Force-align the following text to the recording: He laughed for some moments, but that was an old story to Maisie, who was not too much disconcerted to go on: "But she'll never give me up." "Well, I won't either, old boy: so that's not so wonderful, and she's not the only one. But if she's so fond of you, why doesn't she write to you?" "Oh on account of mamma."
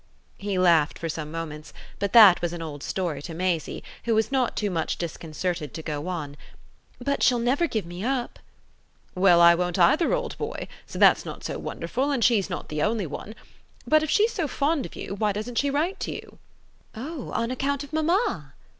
He 0.39 0.57
laughed 0.57 0.97
for 0.97 1.09
some 1.09 1.29
moments, 1.29 1.73
but 1.99 2.11
that 2.13 2.41
was 2.41 2.53
an 2.53 2.61
old 2.63 2.81
story 2.81 3.21
to 3.21 3.35
Maisie, 3.35 3.83
who 4.05 4.15
was 4.15 4.31
not 4.31 4.57
too 4.57 4.71
much 4.71 4.97
disconcerted 4.97 5.75
to 5.75 5.83
go 5.83 6.07
on: 6.07 6.37
"But 6.97 7.21
she'll 7.21 7.37
never 7.37 7.67
give 7.67 7.85
me 7.85 8.03
up." 8.03 8.39
"Well, 9.13 9.39
I 9.39 9.53
won't 9.53 9.77
either, 9.77 10.11
old 10.11 10.35
boy: 10.39 10.67
so 10.87 10.97
that's 10.97 11.23
not 11.23 11.43
so 11.43 11.59
wonderful, 11.59 12.09
and 12.09 12.23
she's 12.23 12.49
not 12.49 12.69
the 12.69 12.81
only 12.81 13.05
one. 13.05 13.35
But 13.85 14.01
if 14.01 14.09
she's 14.09 14.33
so 14.33 14.47
fond 14.47 14.87
of 14.87 14.95
you, 14.95 15.13
why 15.13 15.33
doesn't 15.33 15.59
she 15.59 15.69
write 15.69 15.99
to 15.99 16.11
you?" 16.13 16.39
"Oh 16.95 17.29
on 17.33 17.51
account 17.51 17.83
of 17.83 17.93
mamma." 17.93 18.55